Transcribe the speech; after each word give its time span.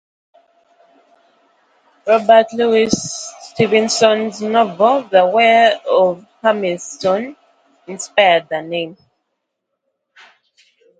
Robert 2.07 2.47
Louis 2.53 2.89
Stevenson's 2.91 4.41
novel, 4.41 5.03
"The 5.03 5.27
Weir 5.27 5.79
of 5.87 6.25
Hermiston", 6.41 7.35
inspired 7.85 8.47
the 8.49 8.63
name. 8.63 8.97